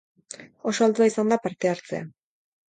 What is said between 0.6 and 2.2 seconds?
Oso altua izan da parte-hartzea.